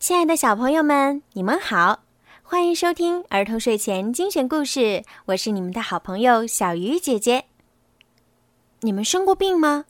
[0.00, 2.04] 亲爱的小朋友们，你们好，
[2.42, 5.04] 欢迎收听儿童睡前精选故事。
[5.26, 7.44] 我是你们的好朋友小鱼姐姐。
[8.80, 9.84] 你们生过病吗？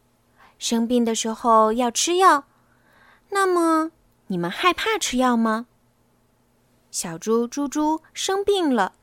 [0.59, 2.47] 生病的时候要吃药，
[3.29, 3.93] 那么
[4.27, 5.67] 你们害怕吃药吗？
[6.91, 8.95] 小猪猪猪生病了，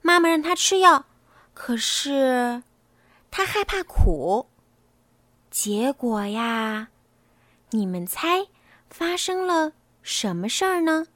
[0.00, 1.06] 妈妈让它吃药，
[1.54, 2.62] 可是
[3.32, 4.46] 它害怕苦。
[5.50, 6.90] 结果呀，
[7.70, 8.46] 你们猜
[8.88, 9.72] 发生了
[10.02, 11.06] 什么事儿呢？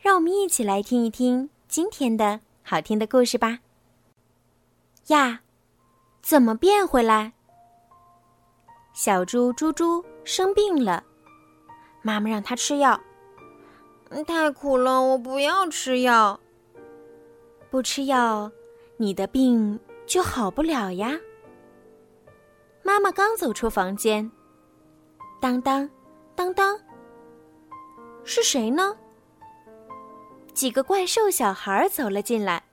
[0.00, 3.60] 让我们一起来听一听今天的好听的故事吧。
[5.06, 5.40] 呀，
[6.20, 7.32] 怎么变回来？
[8.92, 11.04] 小猪猪猪生病了，
[12.02, 13.00] 妈妈让它吃药。
[14.26, 16.38] 太苦了，我不要吃药。
[17.70, 18.52] 不吃药，
[18.96, 21.18] 你的病就好不了呀。
[22.82, 24.30] 妈妈刚走出房间，
[25.40, 25.88] 当当，
[26.36, 26.78] 当当，
[28.24, 28.96] 是谁呢？
[30.54, 32.64] 几个怪兽小孩走了进来。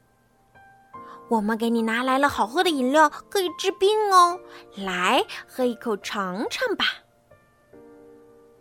[1.30, 4.40] 我们给你拿来了好喝的饮料，可以治病哦。
[4.76, 6.86] 来，喝一口尝尝吧。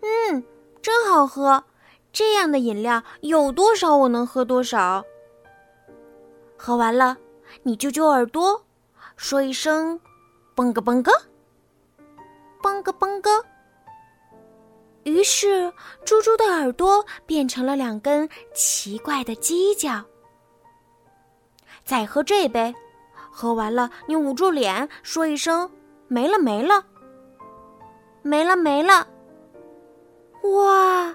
[0.02, 0.44] 嗯，
[0.80, 1.64] 真好喝。
[2.12, 5.04] 这样的饮料有多少，我能喝多少。
[6.56, 7.16] 喝完了，
[7.62, 8.64] 你揪揪耳朵，
[9.16, 10.00] 说一声
[10.54, 11.12] “蹦个蹦个”。
[12.62, 13.44] 蹦个蹦个，
[15.04, 15.72] 于是
[16.04, 20.04] 猪猪的耳朵变成了两根奇怪的犄角。
[21.84, 22.74] 再喝这杯，
[23.30, 25.70] 喝完了你捂住脸，说一声
[26.06, 26.84] “没了没了”，
[28.22, 29.06] 没了没了。
[30.42, 31.14] 哇，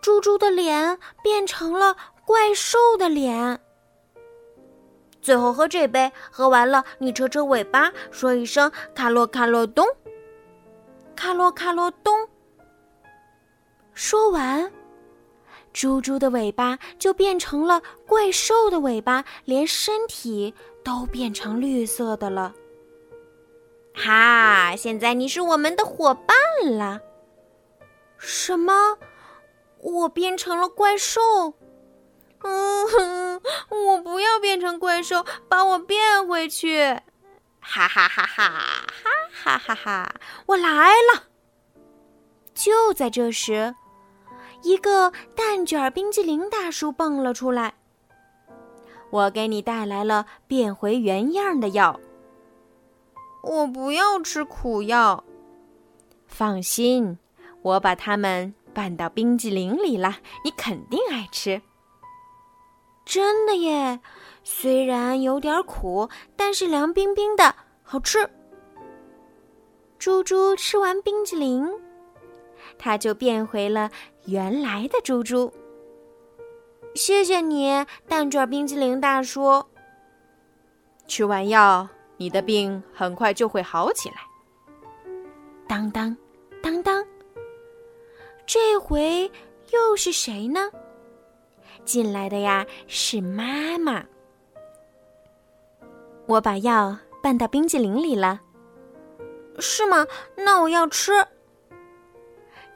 [0.00, 3.60] 猪猪的脸变成了怪兽的脸。
[5.20, 9.86] 最后喝这杯，喝完了你扯扯尾巴，说一声“卡洛卡洛咚”。
[11.14, 12.27] 卡洛卡洛咚！
[13.98, 14.72] 说完，
[15.72, 22.54] 猪猪的尾巴就变成了怪兽的尾巴，连身体都变成绿色的了。
[23.92, 24.76] 哈！
[24.76, 26.36] 现在你是我们的伙伴
[26.78, 27.00] 了。
[28.18, 28.96] 什么？
[29.80, 31.52] 我变成了怪兽？
[32.44, 36.84] 嗯哼，我不要变成怪兽，把我变回去！
[37.58, 38.88] 哈哈哈哈哈
[39.32, 40.14] 哈哈哈！
[40.46, 41.24] 我来了。
[42.54, 43.74] 就在这时，
[44.62, 47.74] 一个蛋卷冰激凌大叔蹦了出来。
[49.10, 51.98] 我给你带来了变回原样的药。
[53.42, 55.24] 我不要吃苦药。
[56.26, 57.18] 放心，
[57.62, 61.62] 我把它们拌到冰激凌里了，你肯定爱吃。
[63.06, 64.00] 真的耶！
[64.44, 68.28] 虽然有点苦，但是凉冰冰的，好吃。
[69.98, 71.66] 猪猪吃完冰激凌，
[72.78, 73.90] 它就变回了
[74.26, 75.52] 原来的猪猪。
[76.94, 79.64] 谢谢你，蛋卷冰激凌大叔。
[81.06, 84.16] 吃完药，你的病很快就会好起来。
[85.66, 86.16] 当当，
[86.62, 87.04] 当当，
[88.46, 89.30] 这回
[89.70, 90.70] 又是谁呢？
[91.84, 94.04] 进来的呀，是妈妈。
[96.26, 98.40] 我把药拌到冰激凌里了，
[99.58, 100.06] 是吗？
[100.36, 101.12] 那我要吃。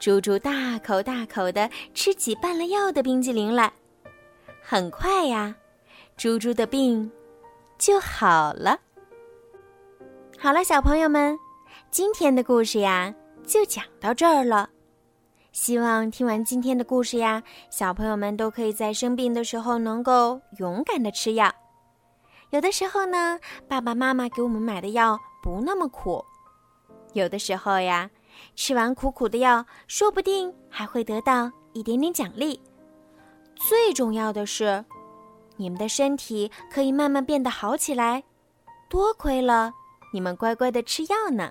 [0.03, 3.71] 猪猪大口大口的吃起拌了药的冰激凌来，
[4.61, 5.55] 很快呀，
[6.17, 7.09] 猪猪的病
[7.77, 8.77] 就好了。
[10.37, 11.39] 好了，小朋友们，
[11.89, 13.15] 今天的故事呀
[13.47, 14.69] 就讲到这儿了。
[15.53, 21.49] 希望听完今天的故事呀，小朋友们都可以在生病的时候能够勇敢的吃药。
[22.49, 26.25] 有的时候呢，爸爸妈妈给我们买的药不那么苦；
[27.13, 28.09] 有的时候呀，
[28.55, 32.61] 吃完苦苦的药，说不定还会得到一点点奖励。
[33.55, 34.83] 最重要的是，
[35.57, 38.23] 你们的身体可以慢慢变得好起来。
[38.89, 39.73] 多亏了
[40.13, 41.49] 你们乖乖的吃药呢。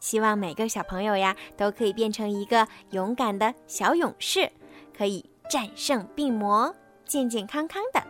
[0.00, 4.48] 希望每个小朋友呀，都可以变成一个勇敢的小勇士，
[4.96, 6.72] 可以战胜病魔，
[7.04, 8.00] 健健康康的。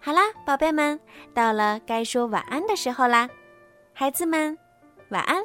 [0.00, 0.98] 好啦，宝贝们，
[1.32, 3.28] 到了该说晚安的时候啦，
[3.92, 4.58] 孩子们，
[5.10, 5.44] 晚安。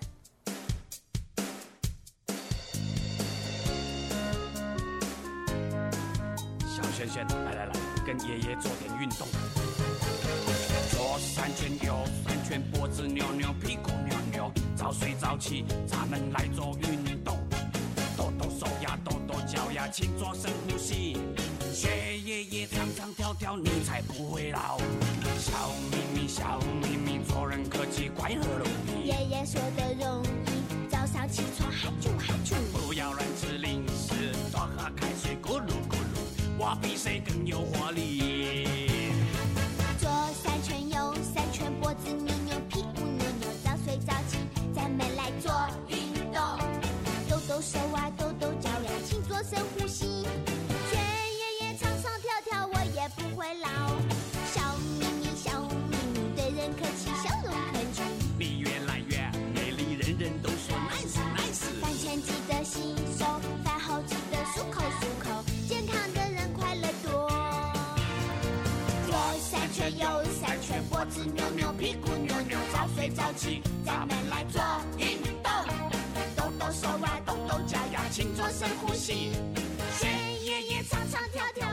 [7.01, 7.73] 轩轩，来来来，
[8.05, 9.27] 跟爷爷做点运动。
[10.91, 17.39] 左三圈，右三圈，脖子扭扭，屁股扭扭，早睡早起，咱们来做运动。
[18.15, 21.17] 抖抖手呀，抖抖脚呀，请做深呼吸。
[21.73, 24.77] 学爷爷唱唱跳跳，你才不会老。
[25.39, 29.07] 小咪咪，小咪咪，做人客气，快乐容易。
[29.07, 31.70] 爷爷说的容易，早上起床
[37.03, 38.10] 谁更有活力？
[73.13, 74.61] 早起咱们来做
[74.97, 75.51] 运动，
[76.35, 79.31] 动动手啊，动动脚呀，请做深呼吸，
[79.99, 80.07] 学
[80.43, 81.70] 爷爷唱唱跳跳。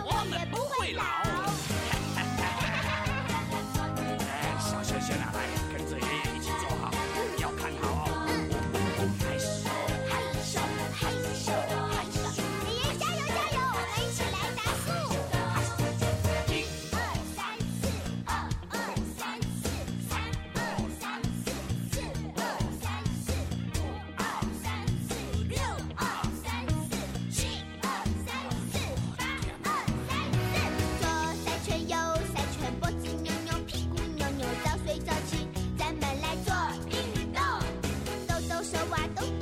[38.89, 39.38] guardo